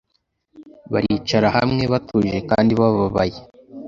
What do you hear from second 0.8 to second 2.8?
Baricara hamwe, batuje kandi